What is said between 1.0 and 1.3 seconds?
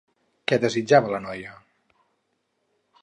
la